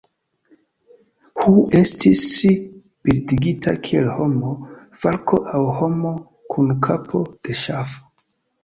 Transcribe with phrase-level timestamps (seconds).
[1.43, 2.21] Hu estis
[3.09, 4.55] bildigita kiel homo,
[5.05, 6.19] falko aŭ homo
[6.57, 8.07] kun kapo de ŝafo.